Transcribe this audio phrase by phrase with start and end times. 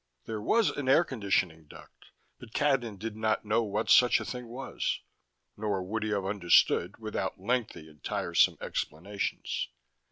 [0.25, 2.05] There was an air conditioning duct,
[2.39, 5.01] but Cadnan did not know what such a thing was,
[5.55, 9.69] nor would he have understood without lengthy and tiresome explanations.